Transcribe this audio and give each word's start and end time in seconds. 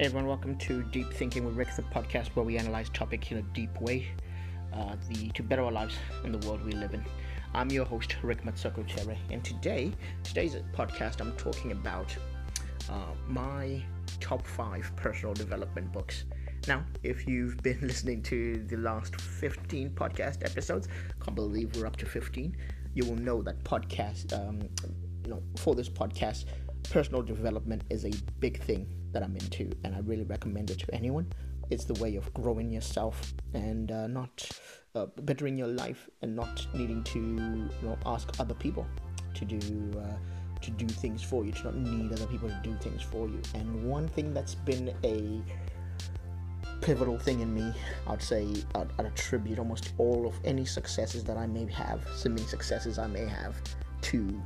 Hey 0.00 0.04
everyone, 0.04 0.28
welcome 0.28 0.56
to 0.58 0.84
Deep 0.84 1.12
Thinking 1.12 1.44
with 1.44 1.56
Rick, 1.56 1.74
the 1.74 1.82
podcast 1.82 2.28
where 2.36 2.44
we 2.44 2.56
analyze 2.56 2.88
topics 2.90 3.32
in 3.32 3.38
a 3.38 3.42
deep 3.42 3.80
way 3.80 4.06
uh, 4.72 4.94
the, 5.08 5.28
to 5.30 5.42
better 5.42 5.64
our 5.64 5.72
lives 5.72 5.96
in 6.22 6.30
the 6.30 6.46
world 6.46 6.64
we 6.64 6.70
live 6.70 6.94
in. 6.94 7.04
I'm 7.52 7.68
your 7.72 7.84
host, 7.84 8.14
Rick 8.22 8.44
Matsoko 8.44 8.86
Tere, 8.86 9.18
and 9.32 9.44
today, 9.44 9.90
today's 10.22 10.54
podcast, 10.72 11.20
I'm 11.20 11.32
talking 11.32 11.72
about 11.72 12.16
uh, 12.88 13.12
my 13.26 13.82
top 14.20 14.46
five 14.46 14.88
personal 14.94 15.34
development 15.34 15.92
books. 15.92 16.26
Now, 16.68 16.84
if 17.02 17.26
you've 17.26 17.56
been 17.64 17.80
listening 17.82 18.22
to 18.22 18.64
the 18.68 18.76
last 18.76 19.20
15 19.20 19.90
podcast 19.90 20.44
episodes, 20.44 20.86
can't 21.20 21.34
believe 21.34 21.74
we're 21.74 21.88
up 21.88 21.96
to 21.96 22.06
15, 22.06 22.56
you 22.94 23.04
will 23.04 23.16
know 23.16 23.42
that 23.42 23.64
podcast, 23.64 24.32
um, 24.32 24.60
you 25.24 25.30
know, 25.30 25.42
for 25.56 25.74
this 25.74 25.88
podcast, 25.88 26.44
personal 26.84 27.20
development 27.20 27.82
is 27.90 28.04
a 28.04 28.12
big 28.38 28.62
thing 28.62 28.86
that 29.12 29.22
I'm 29.22 29.34
into, 29.36 29.70
and 29.84 29.94
I 29.94 30.00
really 30.00 30.24
recommend 30.24 30.70
it 30.70 30.78
to 30.80 30.94
anyone. 30.94 31.26
It's 31.70 31.84
the 31.84 31.94
way 31.94 32.16
of 32.16 32.32
growing 32.34 32.70
yourself 32.70 33.34
and 33.54 33.92
uh, 33.92 34.06
not 34.06 34.48
uh, 34.94 35.06
bettering 35.22 35.58
your 35.58 35.68
life, 35.68 36.08
and 36.22 36.34
not 36.34 36.66
needing 36.74 37.02
to 37.04 37.18
you 37.18 37.68
know 37.82 37.98
ask 38.06 38.28
other 38.40 38.54
people 38.54 38.86
to 39.34 39.44
do 39.44 39.98
uh, 39.98 40.16
to 40.60 40.70
do 40.72 40.86
things 40.86 41.22
for 41.22 41.44
you, 41.44 41.52
to 41.52 41.64
not 41.64 41.76
need 41.76 42.12
other 42.12 42.26
people 42.26 42.48
to 42.48 42.60
do 42.62 42.74
things 42.80 43.02
for 43.02 43.28
you. 43.28 43.40
And 43.54 43.84
one 43.84 44.08
thing 44.08 44.34
that's 44.34 44.54
been 44.54 44.94
a 45.04 45.42
pivotal 46.80 47.18
thing 47.18 47.40
in 47.40 47.52
me, 47.54 47.72
I'd 48.06 48.22
say 48.22 48.46
I'd, 48.74 48.88
I'd 48.98 49.06
attribute 49.06 49.58
almost 49.58 49.92
all 49.98 50.26
of 50.26 50.34
any 50.44 50.64
successes 50.64 51.24
that 51.24 51.36
I 51.36 51.46
may 51.46 51.66
have, 51.66 52.06
seeming 52.14 52.46
successes 52.46 52.98
I 52.98 53.06
may 53.06 53.26
have, 53.26 53.60
to 54.02 54.42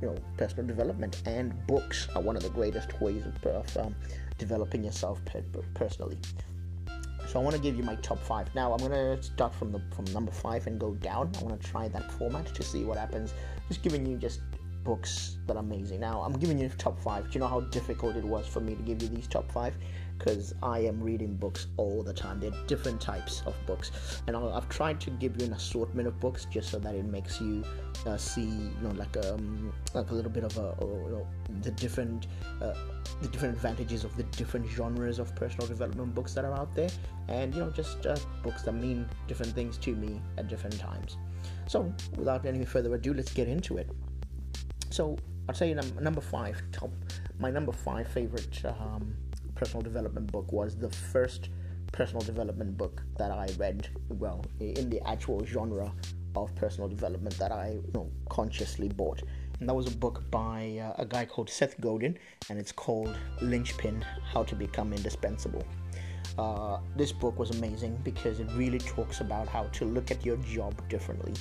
you 0.00 0.08
know 0.08 0.16
personal 0.36 0.66
development 0.66 1.22
and 1.26 1.54
books 1.66 2.08
are 2.14 2.22
one 2.22 2.36
of 2.36 2.42
the 2.42 2.50
greatest 2.50 3.00
ways 3.00 3.24
of, 3.26 3.46
of 3.46 3.76
um, 3.76 3.94
developing 4.38 4.84
yourself 4.84 5.20
personally. 5.74 6.18
So 7.28 7.38
i 7.38 7.42
want 7.42 7.54
to 7.54 7.62
give 7.62 7.76
you 7.76 7.84
my 7.84 7.94
top 7.96 8.18
five. 8.18 8.52
Now 8.54 8.72
i'm 8.72 8.78
going 8.78 8.90
to 8.90 9.22
start 9.22 9.54
from 9.54 9.70
the 9.72 9.80
from 9.94 10.04
number 10.06 10.32
five 10.32 10.66
and 10.66 10.80
go 10.80 10.94
down. 10.94 11.32
I 11.38 11.42
want 11.44 11.60
to 11.60 11.68
try 11.68 11.88
that 11.88 12.10
format 12.12 12.46
to 12.54 12.62
see 12.62 12.84
what 12.84 12.98
happens. 12.98 13.34
Just 13.68 13.82
giving 13.82 14.04
you 14.04 14.16
just 14.16 14.40
books 14.82 15.36
that 15.46 15.56
are 15.56 15.60
amazing. 15.60 16.00
Now 16.00 16.22
i'm 16.22 16.32
giving 16.32 16.58
you 16.58 16.68
top 16.70 16.98
five. 17.00 17.24
Do 17.24 17.30
you 17.34 17.40
know 17.40 17.48
how 17.48 17.60
difficult 17.60 18.16
it 18.16 18.24
was 18.24 18.46
for 18.46 18.60
me 18.60 18.74
to 18.74 18.82
give 18.82 19.02
you 19.02 19.08
these 19.08 19.28
top 19.28 19.50
five 19.52 19.74
because 20.20 20.54
I 20.62 20.80
am 20.80 21.02
reading 21.02 21.34
books 21.34 21.66
all 21.78 22.02
the 22.02 22.12
time. 22.12 22.40
There 22.40 22.52
are 22.52 22.66
different 22.66 23.00
types 23.00 23.42
of 23.46 23.54
books, 23.66 23.90
and 24.26 24.36
i 24.36 24.54
have 24.54 24.68
tried 24.68 25.00
to 25.00 25.10
give 25.12 25.40
you 25.40 25.46
an 25.46 25.54
assortment 25.54 26.06
of 26.06 26.20
books 26.20 26.44
just 26.44 26.70
so 26.70 26.78
that 26.78 26.94
it 26.94 27.06
makes 27.06 27.40
you 27.40 27.64
uh, 28.06 28.18
see, 28.18 28.42
you 28.42 28.80
know, 28.82 28.90
like 28.90 29.16
um, 29.26 29.72
like 29.94 30.10
a 30.10 30.14
little 30.14 30.30
bit 30.30 30.44
of 30.44 30.56
a, 30.58 31.24
the 31.62 31.70
different 31.70 32.26
uh, 32.60 32.74
the 33.22 33.28
different 33.28 33.54
advantages 33.54 34.04
of 34.04 34.14
the 34.16 34.24
different 34.24 34.68
genres 34.68 35.18
of 35.18 35.34
personal 35.34 35.66
development 35.66 36.14
books 36.14 36.34
that 36.34 36.44
are 36.44 36.54
out 36.54 36.74
there, 36.74 36.90
and 37.28 37.54
you 37.54 37.60
know, 37.60 37.70
just 37.70 38.04
uh, 38.06 38.16
books 38.42 38.62
that 38.62 38.72
mean 38.72 39.08
different 39.26 39.54
things 39.54 39.78
to 39.78 39.96
me 39.96 40.20
at 40.36 40.48
different 40.48 40.78
times. 40.78 41.16
So, 41.66 41.92
without 42.16 42.44
any 42.44 42.64
further 42.66 42.94
ado, 42.94 43.14
let's 43.14 43.32
get 43.32 43.48
into 43.48 43.78
it. 43.78 43.88
So, 44.90 45.16
you 45.62 45.74
num- 45.74 45.98
number 46.00 46.20
five, 46.20 46.60
top 46.72 46.90
my 47.38 47.50
number 47.50 47.72
five 47.72 48.06
favorite. 48.08 48.62
Um, 48.66 49.14
personal 49.60 49.82
development 49.82 50.32
book 50.32 50.50
was 50.52 50.74
the 50.74 50.88
first 50.88 51.50
personal 51.92 52.22
development 52.22 52.78
book 52.78 53.02
that 53.18 53.30
I 53.30 53.46
read, 53.58 53.90
well, 54.08 54.42
in 54.58 54.88
the 54.88 55.06
actual 55.06 55.44
genre 55.44 55.92
of 56.34 56.54
personal 56.54 56.88
development 56.88 57.36
that 57.38 57.52
I 57.52 57.72
you 57.72 57.92
know, 57.92 58.10
consciously 58.30 58.88
bought. 58.88 59.22
And 59.58 59.68
that 59.68 59.74
was 59.74 59.86
a 59.86 59.96
book 60.04 60.22
by 60.30 60.78
uh, 60.82 61.02
a 61.02 61.04
guy 61.04 61.26
called 61.26 61.50
Seth 61.50 61.78
Godin, 61.78 62.16
and 62.48 62.58
it's 62.58 62.72
called 62.72 63.14
Linchpin 63.42 64.02
How 64.32 64.44
to 64.44 64.54
Become 64.54 64.94
Indispensable. 64.94 65.66
Uh, 66.38 66.78
this 66.96 67.12
book 67.12 67.38
was 67.38 67.50
amazing 67.50 68.00
because 68.02 68.40
it 68.40 68.48
really 68.54 68.78
talks 68.78 69.20
about 69.20 69.46
how 69.46 69.64
to 69.64 69.84
look 69.84 70.10
at 70.10 70.24
your 70.24 70.38
job 70.38 70.72
differently. 70.88 71.34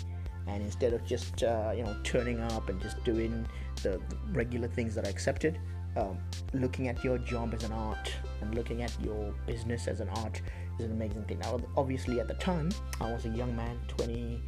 And 0.46 0.62
instead 0.62 0.92
of 0.92 1.06
just 1.06 1.44
uh, 1.44 1.72
you 1.74 1.84
know 1.84 1.96
turning 2.04 2.42
up 2.42 2.68
and 2.68 2.82
just 2.82 3.02
doing 3.06 3.48
the, 3.82 4.02
regular 4.34 4.68
things 4.68 4.94
that 4.96 5.08
are 5.08 5.10
accepted, 5.10 5.58
um, 5.96 6.18
looking 6.54 6.88
at 6.88 7.04
your 7.04 7.18
job 7.18 7.54
as 7.54 7.64
an 7.64 7.72
art 7.72 8.14
and 8.42 8.56
looking 8.56 8.82
at 8.82 8.96
your 9.04 9.34
business 9.46 9.88
as 9.88 10.00
an 10.00 10.10
art 10.10 10.42
is 10.78 10.86
an 10.86 10.92
amazing 10.92 11.24
thing. 11.24 11.40
Now, 11.40 11.60
obviously, 11.76 12.20
at 12.20 12.28
the 12.28 12.36
time, 12.36 12.70
I 13.02 13.12
was 13.12 13.26
a 13.26 13.30
young 13.30 13.56
man, 13.56 13.80
20, 13.88 14.42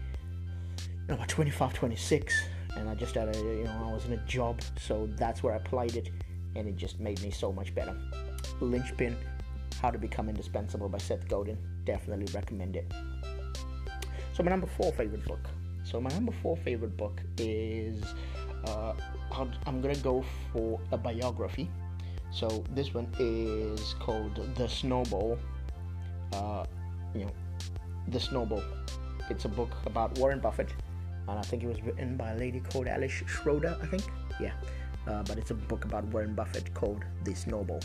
no, 1.09 1.18
25, 1.28 1.74
26, 1.74 2.44
and 2.78 2.90
I 2.90 2.96
just 2.96 3.16
had 3.16 3.35
a, 3.35 3.38
you 3.40 3.63
know, 3.66 3.88
I 3.90 3.94
was 3.94 4.06
in 4.06 4.13
a 4.13 4.25
job, 4.28 4.62
so 4.79 5.09
that's 5.18 5.44
where 5.44 5.53
I 5.53 5.57
applied 5.57 5.96
it, 5.96 6.09
and 6.56 6.68
it 6.68 6.78
just 6.78 7.00
made 7.00 7.22
me 7.22 7.31
so 7.31 7.52
much 7.52 7.73
better. 7.75 7.96
Linchpin, 8.59 9.18
How 9.81 9.91
to 9.91 9.97
Become 9.97 10.29
Indispensable 10.29 10.90
by 10.90 11.00
Seth 11.00 11.28
Godin, 11.28 11.58
definitely 11.85 12.28
recommend 12.34 12.75
it. 12.75 12.91
So, 14.34 14.44
my 14.44 14.52
number 14.52 14.68
four 14.68 14.91
favorite 14.94 15.25
book. 15.25 15.50
So, 15.84 16.00
my 16.00 16.09
number 16.12 16.31
four 16.41 16.56
favorite 16.58 16.96
book 16.96 17.22
is 17.38 18.03
uh, 18.67 18.94
I'm 19.66 19.81
gonna 19.81 19.95
go 19.95 20.23
for 20.51 20.79
a 20.91 20.97
biography. 20.97 21.69
So 22.31 22.63
this 22.73 22.94
one 22.94 23.07
is 23.19 23.95
called 23.99 24.35
The 24.55 24.67
Snowball. 24.67 25.38
Uh, 26.33 26.66
you 27.13 27.25
know, 27.25 27.31
The 28.07 28.19
Snowball. 28.19 28.63
It's 29.29 29.45
a 29.45 29.49
book 29.49 29.72
about 29.85 30.17
Warren 30.17 30.39
Buffett, 30.39 30.73
and 31.27 31.39
I 31.39 31.41
think 31.41 31.63
it 31.63 31.67
was 31.67 31.81
written 31.83 32.17
by 32.17 32.31
a 32.31 32.38
lady 32.38 32.59
called 32.59 32.88
Alice 32.88 33.11
Schroeder. 33.11 33.77
I 33.81 33.85
think, 33.88 34.03
yeah. 34.39 34.53
Uh, 35.07 35.23
but 35.23 35.38
it's 35.38 35.51
a 35.51 35.55
book 35.55 35.85
about 35.85 36.05
Warren 36.05 36.35
Buffett 36.35 36.73
called 36.73 37.03
The 37.23 37.33
Snowball. 37.33 37.79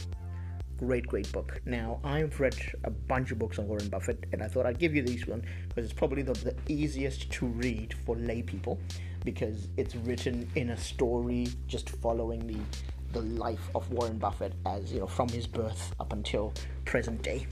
Great, 0.78 1.06
great 1.06 1.31
book. 1.32 1.60
Now, 1.64 2.00
I've 2.04 2.38
read 2.38 2.54
a 2.84 2.91
bunch 2.91 3.31
of 3.31 3.38
books 3.38 3.59
on 3.59 3.66
Warren 3.66 3.88
Buffett, 3.88 4.26
and 4.32 4.42
I 4.42 4.48
thought 4.48 4.66
I'd 4.66 4.78
give 4.78 4.94
you 4.94 5.03
this 5.03 5.26
one 5.26 5.42
because 5.69 5.84
it's 5.84 5.94
probably 5.94 6.22
the, 6.22 6.34
the 6.34 6.54
easiest 6.69 7.31
to 7.32 7.47
read 7.47 7.94
for 8.04 8.14
lay 8.16 8.42
people 8.42 8.78
because 9.25 9.69
it's 9.78 9.97
written 9.97 10.48
in 10.54 10.70
a 10.70 10.76
story 10.76 11.48
just 11.66 11.88
following 11.88 12.47
the 12.47 12.59
the 13.12 13.22
life 13.22 13.70
of 13.75 13.91
Warren 13.91 14.19
Buffett 14.19 14.53
as 14.66 14.92
you 14.92 15.00
know 15.00 15.06
from 15.06 15.28
his 15.28 15.47
birth 15.47 15.94
up 15.98 16.12
until 16.12 16.53
present 16.84 17.22
day. 17.22 17.47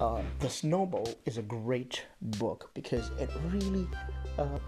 Uh, 0.00 0.22
the 0.38 0.48
Snowball 0.48 1.08
is 1.26 1.38
a 1.38 1.42
great 1.42 2.04
book 2.22 2.70
because 2.74 3.10
it 3.18 3.30
really, 3.46 3.88
uh, 4.38 4.58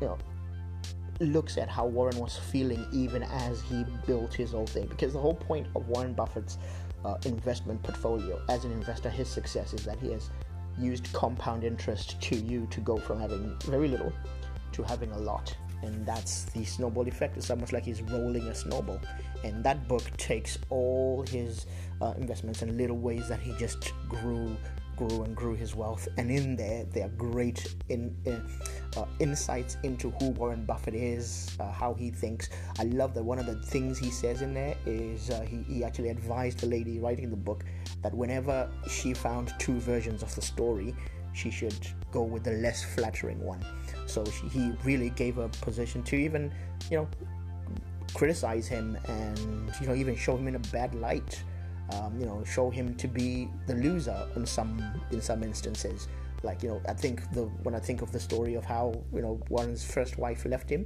you 0.00 0.06
know, 0.06 0.18
looks 1.20 1.58
at 1.58 1.68
how 1.68 1.86
Warren 1.86 2.18
was 2.18 2.36
feeling 2.36 2.86
even 2.92 3.22
as 3.24 3.60
he 3.62 3.84
built 4.06 4.34
his 4.34 4.52
whole 4.52 4.66
thing. 4.66 4.86
Because 4.86 5.12
the 5.12 5.18
whole 5.18 5.34
point 5.34 5.66
of 5.74 5.88
Warren 5.88 6.12
Buffett's 6.12 6.58
uh, 7.04 7.16
investment 7.24 7.82
portfolio 7.82 8.40
as 8.48 8.64
an 8.64 8.72
investor, 8.72 9.10
his 9.10 9.28
success 9.28 9.72
is 9.72 9.84
that 9.84 9.98
he 9.98 10.12
has 10.12 10.30
used 10.78 11.12
compound 11.12 11.64
interest 11.64 12.20
to 12.22 12.36
you 12.36 12.66
to 12.70 12.80
go 12.80 12.96
from 12.96 13.20
having 13.20 13.56
very 13.64 13.88
little 13.88 14.12
to 14.72 14.82
having 14.82 15.10
a 15.12 15.18
lot 15.18 15.56
and 15.82 16.04
that's 16.04 16.44
the 16.44 16.64
snowball 16.64 17.06
effect. 17.06 17.36
It's 17.36 17.50
almost 17.50 17.72
like 17.72 17.84
he's 17.84 18.02
rolling 18.02 18.46
a 18.48 18.54
snowball. 18.54 19.00
And 19.44 19.62
that 19.64 19.86
book 19.86 20.04
takes 20.16 20.58
all 20.70 21.24
his 21.28 21.66
uh, 22.00 22.14
investments 22.18 22.62
and 22.62 22.76
little 22.76 22.96
ways 22.96 23.28
that 23.28 23.40
he 23.40 23.52
just 23.58 23.92
grew, 24.08 24.56
grew 24.98 25.22
and 25.22 25.34
grew 25.36 25.54
his 25.54 25.74
wealth. 25.74 26.08
And 26.16 26.30
in 26.30 26.56
there, 26.56 26.84
there 26.84 27.06
are 27.06 27.10
great 27.10 27.74
in, 27.88 28.14
in 28.24 28.44
uh, 28.96 29.04
insights 29.20 29.76
into 29.84 30.10
who 30.10 30.30
Warren 30.30 30.64
Buffett 30.64 30.94
is, 30.94 31.56
uh, 31.60 31.70
how 31.70 31.94
he 31.94 32.10
thinks. 32.10 32.50
I 32.78 32.84
love 32.84 33.14
that 33.14 33.22
one 33.22 33.38
of 33.38 33.46
the 33.46 33.56
things 33.56 33.98
he 33.98 34.10
says 34.10 34.42
in 34.42 34.52
there 34.52 34.76
is 34.86 35.30
uh, 35.30 35.42
he, 35.42 35.62
he 35.62 35.84
actually 35.84 36.08
advised 36.08 36.58
the 36.58 36.66
lady 36.66 36.98
writing 36.98 37.30
the 37.30 37.36
book 37.36 37.64
that 38.02 38.12
whenever 38.12 38.68
she 38.88 39.14
found 39.14 39.52
two 39.58 39.78
versions 39.78 40.22
of 40.22 40.34
the 40.34 40.42
story, 40.42 40.94
she 41.32 41.50
should 41.50 41.86
go 42.10 42.22
with 42.22 42.42
the 42.42 42.52
less 42.52 42.82
flattering 42.82 43.40
one. 43.40 43.64
So 44.06 44.24
she, 44.24 44.48
he 44.48 44.72
really 44.84 45.10
gave 45.10 45.36
her 45.36 45.48
position 45.60 46.02
to 46.04 46.16
even, 46.16 46.52
you 46.90 46.98
know, 46.98 47.08
criticize 48.14 48.66
him 48.66 48.98
and 49.06 49.72
you 49.80 49.86
know 49.86 49.94
even 49.94 50.16
show 50.16 50.36
him 50.36 50.48
in 50.48 50.56
a 50.56 50.64
bad 50.72 50.94
light. 50.94 51.42
Um, 51.92 52.20
you 52.20 52.26
know, 52.26 52.44
show 52.44 52.68
him 52.68 52.94
to 52.96 53.08
be 53.08 53.48
the 53.66 53.74
loser 53.74 54.26
in 54.36 54.44
some 54.44 54.82
in 55.10 55.22
some 55.22 55.42
instances. 55.42 56.08
Like 56.42 56.62
you 56.62 56.68
know, 56.68 56.82
I 56.88 56.92
think 56.92 57.30
the 57.32 57.44
when 57.62 57.74
I 57.74 57.78
think 57.78 58.02
of 58.02 58.12
the 58.12 58.20
story 58.20 58.54
of 58.54 58.64
how 58.64 58.94
you 59.12 59.22
know 59.22 59.40
Warren's 59.48 59.84
first 59.84 60.18
wife 60.18 60.44
left 60.44 60.70
him, 60.70 60.84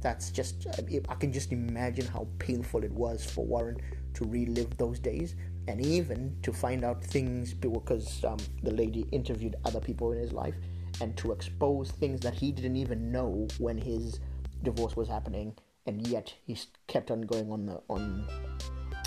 that's 0.00 0.30
just 0.30 0.66
I 1.08 1.14
can 1.14 1.32
just 1.32 1.52
imagine 1.52 2.06
how 2.06 2.26
painful 2.38 2.84
it 2.84 2.92
was 2.92 3.24
for 3.24 3.44
Warren 3.44 3.76
to 4.14 4.24
relive 4.24 4.76
those 4.78 4.98
days 4.98 5.36
and 5.68 5.84
even 5.84 6.36
to 6.42 6.52
find 6.52 6.82
out 6.82 7.04
things 7.04 7.52
because 7.52 8.24
um, 8.24 8.38
the 8.62 8.70
lady 8.70 9.06
interviewed 9.12 9.54
other 9.64 9.80
people 9.80 10.12
in 10.12 10.18
his 10.18 10.32
life 10.32 10.54
and 11.00 11.16
to 11.18 11.32
expose 11.32 11.90
things 11.90 12.20
that 12.20 12.34
he 12.34 12.50
didn't 12.50 12.76
even 12.76 13.12
know 13.12 13.46
when 13.58 13.76
his 13.76 14.18
divorce 14.62 14.96
was 14.96 15.08
happening 15.08 15.54
and 15.86 16.06
yet 16.06 16.32
he 16.46 16.56
kept 16.86 17.10
on 17.10 17.20
going 17.22 17.52
on 17.52 17.66
the 17.66 17.80
on 17.88 18.26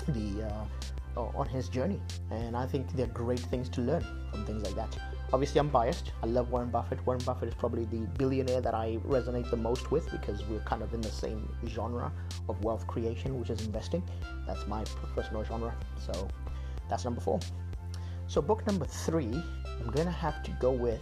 the 0.08 0.46
uh, 0.46 0.64
on 1.16 1.48
his 1.48 1.68
journey 1.68 2.00
and 2.30 2.56
i 2.56 2.66
think 2.66 2.90
they're 2.96 3.06
great 3.08 3.40
things 3.40 3.68
to 3.68 3.80
learn 3.80 4.04
from 4.30 4.44
things 4.44 4.62
like 4.62 4.74
that 4.74 4.96
obviously 5.32 5.58
i'm 5.58 5.68
biased 5.68 6.12
i 6.22 6.26
love 6.26 6.50
warren 6.50 6.70
buffett 6.70 7.04
warren 7.06 7.22
buffett 7.24 7.48
is 7.48 7.54
probably 7.54 7.84
the 7.86 8.06
billionaire 8.18 8.60
that 8.60 8.74
i 8.74 8.98
resonate 9.06 9.48
the 9.50 9.56
most 9.56 9.90
with 9.90 10.10
because 10.10 10.44
we're 10.46 10.60
kind 10.60 10.82
of 10.82 10.92
in 10.94 11.00
the 11.00 11.10
same 11.10 11.52
genre 11.66 12.10
of 12.48 12.62
wealth 12.64 12.86
creation 12.86 13.38
which 13.38 13.50
is 13.50 13.64
investing 13.66 14.02
that's 14.46 14.66
my 14.66 14.82
personal 15.14 15.44
genre 15.44 15.74
so 15.98 16.28
that's 16.92 17.06
number 17.06 17.22
four. 17.22 17.40
So, 18.26 18.42
book 18.42 18.66
number 18.66 18.84
three, 18.84 19.42
I'm 19.80 19.90
going 19.90 20.06
to 20.06 20.12
have 20.12 20.42
to 20.42 20.50
go 20.60 20.70
with 20.70 21.00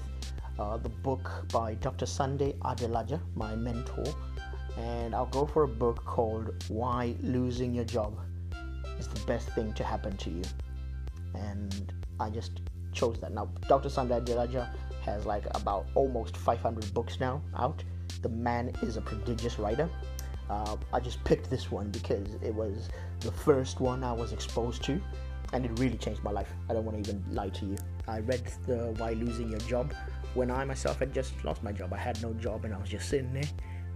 uh, 0.56 0.76
the 0.76 0.88
book 0.88 1.28
by 1.52 1.74
Dr. 1.74 2.06
Sunday 2.06 2.52
Adelaja, 2.62 3.20
my 3.34 3.56
mentor. 3.56 4.04
And 4.78 5.16
I'll 5.16 5.26
go 5.26 5.46
for 5.46 5.64
a 5.64 5.68
book 5.68 6.04
called 6.04 6.54
Why 6.68 7.16
Losing 7.22 7.74
Your 7.74 7.84
Job 7.84 8.20
is 9.00 9.08
the 9.08 9.20
Best 9.26 9.48
Thing 9.50 9.72
to 9.72 9.82
Happen 9.82 10.16
to 10.18 10.30
You. 10.30 10.42
And 11.34 11.92
I 12.20 12.30
just 12.30 12.60
chose 12.92 13.18
that. 13.20 13.32
Now, 13.32 13.46
Dr. 13.68 13.88
Sunday 13.88 14.20
Adelaja 14.20 14.68
has 15.02 15.24
like 15.24 15.44
about 15.54 15.86
almost 15.94 16.36
500 16.36 16.92
books 16.92 17.18
now 17.18 17.42
out. 17.56 17.82
The 18.22 18.28
man 18.28 18.72
is 18.82 18.96
a 18.96 19.00
prodigious 19.00 19.58
writer. 19.58 19.88
Uh, 20.50 20.76
I 20.92 21.00
just 21.00 21.22
picked 21.24 21.48
this 21.48 21.70
one 21.70 21.90
because 21.90 22.34
it 22.42 22.54
was 22.54 22.88
the 23.20 23.32
first 23.32 23.80
one 23.80 24.04
I 24.04 24.12
was 24.12 24.32
exposed 24.32 24.82
to, 24.84 25.00
and 25.52 25.64
it 25.64 25.78
really 25.78 25.96
changed 25.96 26.22
my 26.22 26.32
life. 26.32 26.52
I 26.68 26.74
don't 26.74 26.84
want 26.84 27.02
to 27.02 27.08
even 27.10 27.24
lie 27.32 27.50
to 27.50 27.66
you. 27.66 27.76
I 28.06 28.18
read 28.20 28.42
the 28.66 28.94
Why 28.98 29.12
Losing 29.12 29.48
Your 29.48 29.60
Job 29.60 29.94
when 30.34 30.50
I 30.50 30.64
myself 30.64 30.98
had 30.98 31.14
just 31.14 31.32
lost 31.44 31.62
my 31.62 31.72
job. 31.72 31.92
I 31.92 31.98
had 31.98 32.20
no 32.20 32.32
job 32.34 32.64
and 32.64 32.74
I 32.74 32.78
was 32.78 32.90
just 32.90 33.08
sitting 33.08 33.32
there, 33.32 33.48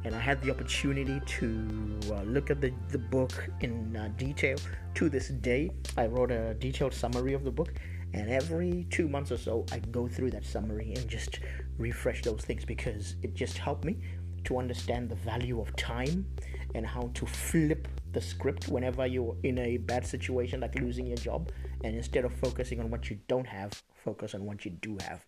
and 0.05 0.15
I 0.15 0.21
had 0.21 0.41
the 0.43 0.51
opportunity 0.51 1.21
to 1.39 1.99
uh, 2.11 2.23
look 2.23 2.51
at 2.51 2.61
the, 2.61 2.73
the 2.91 2.99
book 2.99 3.49
in 3.61 3.97
uh, 3.97 4.09
detail. 4.17 4.59
To 4.97 5.09
this 5.09 5.29
day, 5.29 5.71
I 5.97 6.07
wrote 6.07 6.31
a 6.31 6.55
detailed 6.55 6.95
summary 6.95 7.33
of 7.33 7.43
the 7.43 7.51
book, 7.51 7.73
and 8.13 8.31
every 8.31 8.87
two 8.91 9.09
months 9.09 9.33
or 9.33 9.39
so, 9.39 9.67
I 9.73 9.79
go 9.79 10.07
through 10.07 10.31
that 10.33 10.45
summary 10.45 10.93
and 10.95 11.09
just 11.09 11.41
refresh 11.79 12.23
those 12.23 12.43
things 12.43 12.65
because 12.65 13.17
it 13.23 13.35
just 13.35 13.59
helped 13.59 13.85
me 13.85 13.97
to 14.45 14.59
understand 14.59 15.09
the 15.09 15.17
value 15.17 15.61
of 15.61 15.75
time 15.77 16.27
and 16.75 16.87
how 16.87 17.11
to 17.15 17.27
flip 17.27 17.89
the 18.13 18.21
script 18.21 18.69
whenever 18.69 19.07
you're 19.07 19.37
in 19.43 19.59
a 19.59 19.79
bad 19.79 20.07
situation 20.07 20.61
like 20.61 20.75
losing 20.77 21.07
your 21.07 21.17
job 21.17 21.51
and 21.83 21.97
instead 21.97 22.25
of 22.25 22.33
focusing 22.35 22.81
on 22.81 22.91
what 22.91 23.11
you 23.11 23.19
don't 23.27 23.47
have 23.47 23.83
focus 24.05 24.35
on 24.35 24.45
what 24.45 24.65
you 24.65 24.71
do 24.71 24.97
have 25.01 25.25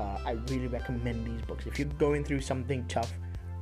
uh, 0.00 0.18
i 0.24 0.32
really 0.48 0.66
recommend 0.66 1.26
these 1.26 1.40
books 1.46 1.66
if 1.66 1.78
you're 1.78 1.88
going 1.98 2.24
through 2.24 2.40
something 2.40 2.84
tough 2.88 3.12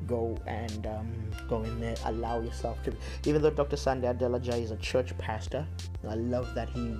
go 0.06 0.36
and 0.46 0.86
um, 0.86 1.12
go 1.48 1.62
in 1.62 1.80
there 1.80 1.94
allow 2.06 2.40
yourself 2.40 2.82
to 2.82 2.92
even 3.26 3.42
though 3.42 3.50
dr 3.50 3.76
Sunday 3.76 4.12
Adelaja 4.12 4.60
is 4.60 4.70
a 4.70 4.76
church 4.76 5.16
pastor 5.18 5.66
i 6.08 6.14
love 6.14 6.54
that 6.54 6.68
he 6.70 6.94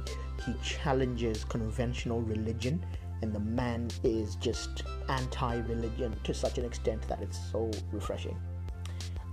he 0.45 0.55
challenges 0.63 1.45
conventional 1.45 2.21
religion 2.23 2.85
and 3.23 3.33
the 3.33 3.41
man 3.41 3.89
is 4.03 4.35
just 4.37 4.83
anti-religion 5.09 6.15
to 6.25 6.35
such 6.35 6.59
an 6.59 6.65
extent 6.65 7.07
that 7.09 7.23
it's 7.23 7.39
so 7.53 7.71
refreshing. 7.93 8.37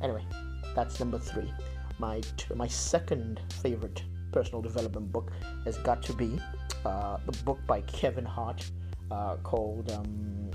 Anyway 0.01 0.23
that's 0.75 0.99
number 0.99 1.17
three. 1.19 1.51
My 1.97 2.21
t- 2.37 2.53
my 2.55 2.67
second 2.67 3.41
favorite 3.61 4.03
personal 4.31 4.61
development 4.61 5.11
book 5.11 5.31
has 5.65 5.77
got 5.79 6.01
to 6.03 6.13
be 6.13 6.39
uh, 6.85 7.17
the 7.25 7.31
book 7.43 7.59
by 7.65 7.81
kevin 7.81 8.23
hart 8.23 8.69
uh, 9.11 9.35
called 9.37 9.91
um, 9.91 10.51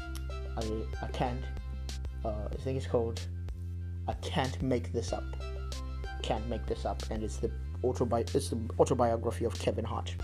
I, 0.57 0.65
I 1.03 1.09
can't 1.09 1.41
uh, 2.25 2.49
i 2.51 2.57
think 2.57 2.77
it's 2.77 2.87
called 2.87 3.21
i 4.09 4.13
can't 4.15 4.61
make 4.63 4.93
this 4.93 5.13
up 5.13 5.25
can't 6.23 6.47
make 6.49 6.65
this 6.67 6.85
up 6.85 7.03
and 7.11 7.23
it's 7.23 7.37
the 7.37 7.51
autobi- 7.83 8.35
it's 8.35 8.51
the 8.51 8.59
autobiography 8.79 9.45
of 9.45 9.59
kevin 9.59 9.85
hart 9.85 10.15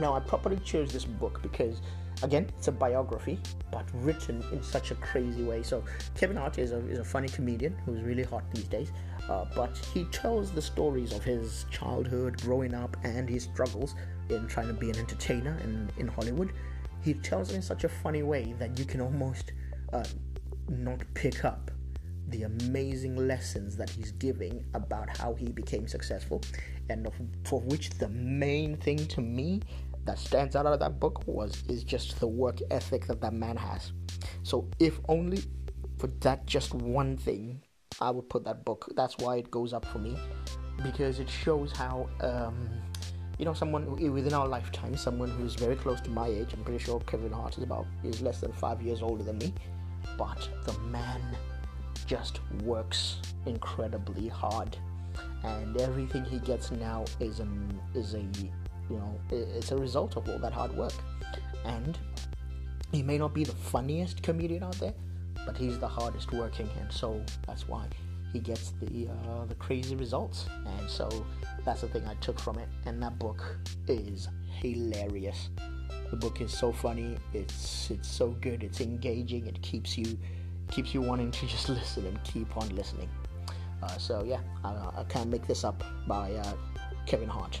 now 0.00 0.14
i 0.14 0.20
properly 0.20 0.58
chose 0.64 0.92
this 0.92 1.04
book 1.04 1.40
because 1.42 1.80
again, 2.22 2.48
it's 2.56 2.68
a 2.68 2.72
biography, 2.72 3.38
but 3.70 3.84
written 3.94 4.42
in 4.52 4.62
such 4.62 4.90
a 4.90 4.94
crazy 4.96 5.42
way. 5.42 5.62
So 5.62 5.84
Kevin 6.16 6.36
Hart 6.36 6.58
is 6.58 6.72
a, 6.72 6.78
is 6.88 6.98
a 6.98 7.04
funny 7.04 7.28
comedian 7.28 7.76
who's 7.84 8.00
really 8.02 8.22
hot 8.22 8.44
these 8.52 8.64
days, 8.64 8.92
uh, 9.28 9.44
but 9.54 9.76
he 9.92 10.04
tells 10.06 10.50
the 10.50 10.62
stories 10.62 11.12
of 11.12 11.24
his 11.24 11.66
childhood, 11.70 12.40
growing 12.42 12.74
up, 12.74 12.96
and 13.04 13.28
his 13.28 13.44
struggles 13.44 13.94
in 14.28 14.46
trying 14.46 14.68
to 14.68 14.74
be 14.74 14.90
an 14.90 14.98
entertainer 14.98 15.58
in, 15.64 15.90
in 15.98 16.08
Hollywood. 16.08 16.52
He 17.02 17.14
tells 17.14 17.50
it 17.50 17.56
in 17.56 17.62
such 17.62 17.84
a 17.84 17.88
funny 17.88 18.22
way 18.22 18.54
that 18.58 18.78
you 18.78 18.84
can 18.84 19.00
almost 19.00 19.52
uh, 19.92 20.04
not 20.68 21.00
pick 21.14 21.44
up 21.44 21.70
the 22.28 22.44
amazing 22.44 23.16
lessons 23.28 23.76
that 23.76 23.90
he's 23.90 24.12
giving 24.12 24.64
about 24.74 25.16
how 25.16 25.34
he 25.34 25.48
became 25.48 25.86
successful, 25.86 26.42
and 26.88 27.08
for 27.44 27.60
which 27.60 27.90
the 27.90 28.08
main 28.08 28.76
thing 28.76 29.06
to 29.08 29.20
me 29.20 29.60
that 30.04 30.18
stands 30.18 30.56
out 30.56 30.66
of 30.66 30.80
that 30.80 30.98
book 30.98 31.22
was 31.26 31.62
is 31.68 31.84
just 31.84 32.18
the 32.20 32.26
work 32.26 32.58
ethic 32.70 33.06
that 33.06 33.20
that 33.20 33.32
man 33.32 33.56
has. 33.56 33.92
So 34.42 34.68
if 34.78 34.98
only 35.08 35.42
for 35.98 36.06
that 36.20 36.46
just 36.46 36.74
one 36.74 37.16
thing, 37.16 37.62
I 38.00 38.10
would 38.10 38.28
put 38.28 38.44
that 38.44 38.64
book. 38.64 38.90
That's 38.96 39.16
why 39.18 39.36
it 39.36 39.50
goes 39.50 39.72
up 39.72 39.84
for 39.84 39.98
me 39.98 40.16
because 40.82 41.20
it 41.20 41.28
shows 41.28 41.70
how 41.72 42.08
um, 42.20 42.68
you 43.38 43.44
know 43.44 43.54
someone 43.54 43.90
within 44.12 44.32
our 44.32 44.48
lifetime, 44.48 44.96
someone 44.96 45.30
who's 45.30 45.54
very 45.54 45.76
close 45.76 46.00
to 46.02 46.10
my 46.10 46.26
age. 46.26 46.52
I'm 46.52 46.64
pretty 46.64 46.82
sure 46.82 47.00
Kevin 47.00 47.32
Hart 47.32 47.58
is 47.58 47.64
about 47.64 47.86
is 48.02 48.22
less 48.22 48.40
than 48.40 48.52
five 48.52 48.82
years 48.82 49.02
older 49.02 49.22
than 49.22 49.38
me, 49.38 49.52
but 50.16 50.48
the 50.64 50.78
man 50.80 51.20
just 52.06 52.40
works 52.62 53.16
incredibly 53.46 54.28
hard, 54.28 54.76
and 55.44 55.80
everything 55.80 56.24
he 56.24 56.38
gets 56.38 56.70
now 56.70 57.04
is 57.20 57.40
an 57.40 57.80
is 57.94 58.14
a 58.14 58.24
you 58.90 58.98
know, 58.98 59.20
it's 59.30 59.70
a 59.70 59.76
result 59.76 60.16
of 60.16 60.28
all 60.28 60.38
that 60.38 60.52
hard 60.52 60.76
work. 60.76 60.94
And 61.64 61.98
he 62.90 63.02
may 63.02 63.16
not 63.16 63.32
be 63.32 63.44
the 63.44 63.52
funniest 63.52 64.22
comedian 64.22 64.62
out 64.62 64.78
there, 64.78 64.92
but 65.46 65.56
he's 65.56 65.78
the 65.78 65.88
hardest 65.88 66.32
working, 66.32 66.68
and 66.80 66.92
so 66.92 67.24
that's 67.46 67.66
why 67.68 67.86
he 68.32 68.38
gets 68.38 68.72
the 68.80 69.08
uh, 69.08 69.44
the 69.46 69.54
crazy 69.54 69.96
results. 69.96 70.46
And 70.78 70.88
so 70.88 71.08
that's 71.64 71.82
the 71.82 71.88
thing 71.88 72.06
I 72.06 72.14
took 72.14 72.38
from 72.38 72.58
it. 72.58 72.68
And 72.86 73.02
that 73.02 73.18
book 73.18 73.58
is 73.88 74.28
hilarious. 74.60 75.50
The 76.10 76.16
book 76.16 76.40
is 76.40 76.56
so 76.56 76.72
funny. 76.72 77.16
It's 77.32 77.90
it's 77.90 78.08
so 78.08 78.30
good. 78.40 78.62
It's 78.62 78.80
engaging. 78.80 79.46
It 79.46 79.60
keeps 79.62 79.96
you 79.96 80.18
keeps 80.70 80.94
you 80.94 81.00
wanting 81.00 81.30
to 81.30 81.46
just 81.54 81.68
listen 81.68 82.06
and 82.06 82.22
keep 82.24 82.56
on 82.56 82.68
listening. 82.74 83.08
Uh, 83.82 83.98
so 83.98 84.22
yeah, 84.24 84.40
I, 84.64 84.70
I, 84.98 85.04
can't 85.08 85.28
make 85.28 85.46
this 85.46 85.64
up 85.64 85.82
by 86.06 86.32
uh, 86.32 86.52
Kevin 87.06 87.28
Hart. 87.28 87.60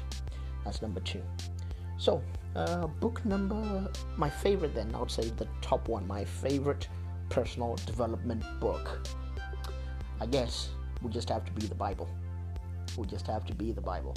That's 0.64 0.80
number 0.80 1.00
two. 1.00 1.22
So, 1.98 2.22
uh, 2.54 2.86
book 2.86 3.24
number, 3.24 3.90
my 4.16 4.30
favorite 4.30 4.74
then, 4.74 4.94
I 4.94 5.00
would 5.00 5.10
say 5.10 5.30
the 5.30 5.48
top 5.60 5.88
one, 5.88 6.06
my 6.06 6.24
favorite 6.24 6.88
personal 7.28 7.76
development 7.86 8.44
book. 8.60 9.08
I 10.20 10.26
guess 10.26 10.70
would 11.02 11.12
just 11.12 11.28
have 11.28 11.44
to 11.44 11.52
be 11.52 11.66
the 11.66 11.74
Bible. 11.74 12.08
Would 12.96 13.08
just 13.08 13.26
have 13.26 13.44
to 13.46 13.54
be 13.54 13.72
the 13.72 13.80
Bible. 13.80 14.14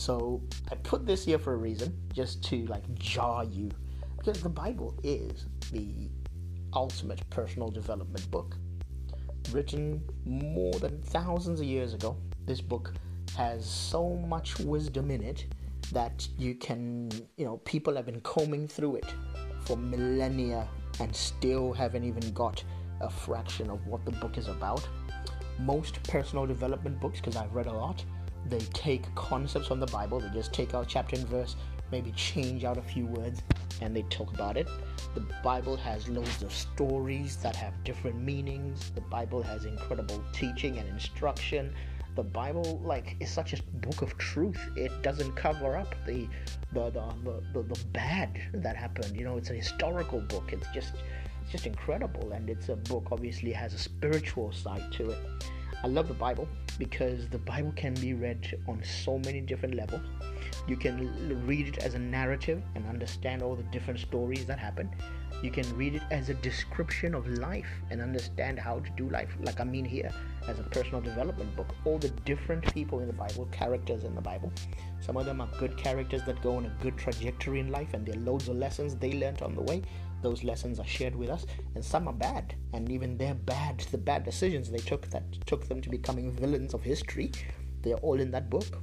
So 0.00 0.40
I 0.72 0.76
put 0.76 1.04
this 1.04 1.26
here 1.26 1.38
for 1.38 1.52
a 1.52 1.56
reason, 1.58 1.94
just 2.14 2.42
to 2.44 2.64
like 2.68 2.94
jar 2.94 3.44
you, 3.44 3.70
because 4.16 4.40
the 4.40 4.48
Bible 4.48 4.98
is 5.02 5.44
the 5.72 6.08
ultimate 6.72 7.20
personal 7.28 7.68
development 7.68 8.30
book. 8.30 8.56
Written 9.52 10.02
more 10.24 10.72
than 10.72 11.02
thousands 11.02 11.60
of 11.60 11.66
years 11.66 11.92
ago, 11.92 12.16
this 12.46 12.62
book 12.62 12.94
has 13.36 13.68
so 13.68 14.16
much 14.16 14.58
wisdom 14.60 15.10
in 15.10 15.22
it 15.22 15.44
that 15.92 16.26
you 16.38 16.54
can, 16.54 17.10
you 17.36 17.44
know, 17.44 17.58
people 17.58 17.94
have 17.94 18.06
been 18.06 18.22
combing 18.22 18.66
through 18.66 18.96
it 18.96 19.14
for 19.66 19.76
millennia 19.76 20.66
and 20.98 21.14
still 21.14 21.74
haven't 21.74 22.04
even 22.04 22.32
got 22.32 22.64
a 23.02 23.10
fraction 23.10 23.68
of 23.68 23.86
what 23.86 24.06
the 24.06 24.12
book 24.12 24.38
is 24.38 24.48
about. 24.48 24.88
Most 25.58 26.02
personal 26.04 26.46
development 26.46 26.98
books, 27.00 27.20
because 27.20 27.36
I've 27.36 27.54
read 27.54 27.66
a 27.66 27.72
lot, 27.72 28.02
they 28.46 28.60
take 28.72 29.12
concepts 29.14 29.68
from 29.68 29.80
the 29.80 29.86
Bible, 29.86 30.20
they 30.20 30.30
just 30.30 30.52
take 30.52 30.74
out 30.74 30.88
chapter 30.88 31.16
and 31.16 31.26
verse, 31.28 31.56
maybe 31.90 32.12
change 32.12 32.64
out 32.64 32.78
a 32.78 32.82
few 32.82 33.06
words, 33.06 33.42
and 33.80 33.94
they 33.94 34.02
talk 34.02 34.32
about 34.32 34.56
it. 34.56 34.68
The 35.14 35.26
Bible 35.42 35.76
has 35.76 36.08
loads 36.08 36.42
of 36.42 36.52
stories 36.52 37.36
that 37.36 37.56
have 37.56 37.72
different 37.84 38.20
meanings. 38.20 38.90
The 38.94 39.00
Bible 39.02 39.42
has 39.42 39.64
incredible 39.64 40.22
teaching 40.32 40.78
and 40.78 40.88
instruction 40.88 41.74
the 42.16 42.22
Bible 42.22 42.80
like 42.84 43.16
is 43.20 43.30
such 43.30 43.52
a 43.52 43.62
book 43.86 44.02
of 44.02 44.16
truth. 44.18 44.60
It 44.76 45.02
doesn't 45.02 45.32
cover 45.36 45.76
up 45.76 45.94
the 46.06 46.28
the 46.72 46.90
the, 46.90 47.04
the, 47.24 47.42
the, 47.52 47.62
the 47.74 47.84
bad 47.92 48.40
that 48.52 48.76
happened. 48.76 49.16
You 49.16 49.24
know, 49.24 49.36
it's 49.36 49.50
a 49.50 49.54
historical 49.54 50.20
book. 50.20 50.52
It's 50.52 50.66
just 50.74 50.94
it's 51.42 51.52
just 51.52 51.66
incredible 51.66 52.32
and 52.32 52.50
it's 52.50 52.68
a 52.68 52.76
book 52.76 53.08
obviously 53.12 53.52
has 53.52 53.74
a 53.74 53.78
spiritual 53.78 54.52
side 54.52 54.92
to 54.92 55.10
it. 55.10 55.18
I 55.82 55.86
love 55.86 56.08
the 56.08 56.14
Bible 56.14 56.46
because 56.78 57.26
the 57.28 57.38
Bible 57.38 57.72
can 57.74 57.94
be 57.94 58.12
read 58.12 58.58
on 58.68 58.82
so 58.84 59.18
many 59.18 59.40
different 59.40 59.74
levels. 59.74 60.02
You 60.68 60.76
can 60.76 61.46
read 61.46 61.68
it 61.68 61.78
as 61.78 61.94
a 61.94 61.98
narrative 61.98 62.62
and 62.74 62.86
understand 62.86 63.42
all 63.42 63.56
the 63.56 63.62
different 63.64 63.98
stories 63.98 64.44
that 64.44 64.58
happen. 64.58 64.90
You 65.42 65.50
can 65.50 65.64
read 65.74 65.94
it 65.94 66.02
as 66.10 66.28
a 66.28 66.34
description 66.34 67.14
of 67.14 67.26
life 67.26 67.70
and 67.90 68.02
understand 68.02 68.58
how 68.58 68.80
to 68.80 68.90
do 68.90 69.08
life. 69.08 69.34
Like 69.40 69.58
I 69.58 69.64
mean 69.64 69.86
here, 69.86 70.12
as 70.46 70.58
a 70.58 70.64
personal 70.64 71.00
development 71.00 71.56
book, 71.56 71.74
all 71.86 71.96
the 71.98 72.10
different 72.26 72.70
people 72.74 73.00
in 73.00 73.06
the 73.06 73.14
Bible, 73.14 73.48
characters 73.50 74.04
in 74.04 74.14
the 74.14 74.20
Bible. 74.20 74.52
Some 75.00 75.16
of 75.16 75.24
them 75.24 75.40
are 75.40 75.48
good 75.58 75.78
characters 75.78 76.22
that 76.24 76.42
go 76.42 76.56
on 76.56 76.66
a 76.66 76.82
good 76.82 76.98
trajectory 76.98 77.60
in 77.60 77.70
life 77.70 77.94
and 77.94 78.04
there 78.04 78.16
are 78.16 78.24
loads 78.24 78.48
of 78.48 78.56
lessons 78.56 78.96
they 78.96 79.12
learned 79.12 79.40
on 79.40 79.54
the 79.54 79.62
way. 79.62 79.80
Those 80.22 80.44
lessons 80.44 80.78
are 80.78 80.86
shared 80.86 81.16
with 81.16 81.30
us, 81.30 81.46
and 81.74 81.84
some 81.84 82.06
are 82.08 82.12
bad, 82.14 82.54
and 82.72 82.90
even 82.90 83.16
their 83.16 83.34
bad, 83.34 83.80
the 83.90 83.98
bad 83.98 84.24
decisions 84.24 84.70
they 84.70 84.78
took 84.78 85.08
that 85.10 85.24
took 85.46 85.66
them 85.68 85.80
to 85.80 85.88
becoming 85.88 86.32
villains 86.32 86.74
of 86.74 86.82
history, 86.82 87.32
they're 87.82 87.96
all 87.96 88.20
in 88.20 88.30
that 88.32 88.50
book. 88.50 88.82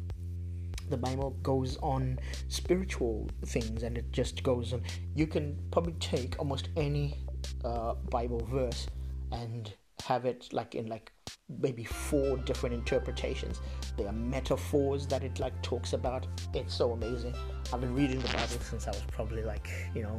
the 0.90 0.98
Bible 0.98 1.32
goes 1.44 1.78
on 1.78 2.20
spiritual 2.48 3.30
things 3.46 3.84
and 3.84 3.98
it 3.98 4.12
just 4.12 4.44
goes 4.44 4.74
on. 4.74 4.82
You 5.16 5.28
can 5.28 5.58
probably 5.72 5.94
take 5.94 6.36
almost 6.40 6.70
any 6.78 7.20
uh, 7.64 7.96
Bible 8.10 8.46
verse 8.50 8.88
and 9.32 9.74
have 10.06 10.26
it 10.26 10.48
like 10.52 10.76
in 10.76 10.88
like 10.88 11.12
maybe 11.62 11.84
four 11.84 12.38
different 12.38 12.76
interpretations. 12.76 13.62
There 13.98 14.08
are 14.08 14.14
metaphors 14.14 15.08
that 15.08 15.24
it 15.24 15.40
like 15.40 15.62
talks 15.62 15.94
about. 15.94 16.28
It's 16.54 16.74
so 16.74 16.92
amazing. 16.92 17.36
I've 17.74 17.82
been 17.82 17.96
reading 17.96 18.20
the 18.20 18.28
Bible 18.30 18.60
since 18.62 18.88
I 18.88 18.92
was 18.92 19.04
probably 19.12 19.44
like, 19.44 19.70
you 19.94 20.04
know, 20.04 20.18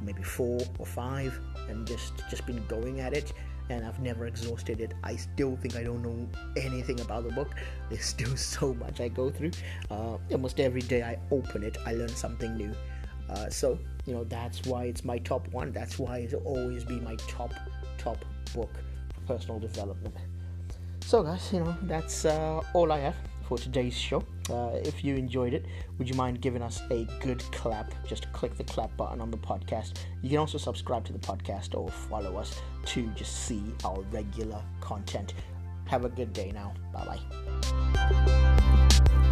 maybe 0.00 0.22
four 0.22 0.60
or 0.78 0.86
five 0.86 1.38
and 1.68 1.86
just 1.86 2.12
just 2.30 2.46
been 2.46 2.64
going 2.66 3.00
at 3.00 3.12
it 3.12 3.32
and 3.70 3.84
I've 3.84 4.00
never 4.00 4.26
exhausted 4.26 4.80
it. 4.80 4.94
I 5.04 5.16
still 5.16 5.56
think 5.56 5.76
I 5.76 5.82
don't 5.82 6.02
know 6.02 6.28
anything 6.56 7.00
about 7.00 7.24
the 7.24 7.32
book. 7.32 7.54
There's 7.90 8.04
still 8.04 8.36
so 8.36 8.74
much 8.74 9.00
I 9.00 9.08
go 9.08 9.30
through. 9.30 9.50
Uh, 9.90 10.16
almost 10.30 10.60
every 10.60 10.80
day 10.80 11.02
I 11.02 11.18
open 11.30 11.62
it, 11.62 11.78
I 11.86 11.92
learn 11.92 12.08
something 12.08 12.56
new. 12.56 12.74
Uh, 13.28 13.48
so 13.50 13.78
you 14.06 14.14
know 14.14 14.24
that's 14.24 14.64
why 14.64 14.84
it's 14.84 15.04
my 15.04 15.18
top 15.18 15.46
one. 15.48 15.72
That's 15.72 15.98
why 15.98 16.18
it'll 16.20 16.42
always 16.44 16.84
be 16.84 16.98
my 17.00 17.16
top 17.28 17.52
top 17.98 18.24
book 18.54 18.70
for 19.14 19.20
personal 19.26 19.58
development. 19.58 20.14
So 21.04 21.22
guys, 21.22 21.52
you 21.52 21.60
know 21.60 21.76
that's 21.82 22.24
uh, 22.24 22.62
all 22.72 22.90
I 22.90 23.00
have 23.00 23.16
for 23.46 23.58
today's 23.58 23.96
show. 23.96 24.24
Uh, 24.50 24.70
if 24.84 25.04
you 25.04 25.16
enjoyed 25.16 25.54
it, 25.54 25.66
would 25.98 26.08
you 26.08 26.14
mind 26.14 26.40
giving 26.40 26.62
us 26.62 26.82
a 26.90 27.04
good 27.20 27.42
clap? 27.52 27.92
Just 28.06 28.32
click 28.32 28.56
the 28.56 28.64
clap 28.64 28.96
button 28.96 29.20
on 29.20 29.30
the 29.30 29.36
podcast. 29.36 29.94
You 30.22 30.30
can 30.30 30.38
also 30.38 30.58
subscribe 30.58 31.04
to 31.06 31.12
the 31.12 31.18
podcast 31.18 31.74
or 31.78 31.88
follow 31.90 32.36
us 32.36 32.60
to 32.86 33.06
just 33.08 33.46
see 33.46 33.62
our 33.84 34.00
regular 34.10 34.62
content. 34.80 35.34
Have 35.86 36.04
a 36.04 36.08
good 36.08 36.32
day 36.32 36.52
now. 36.52 36.74
Bye 36.92 37.18
bye. 37.60 39.24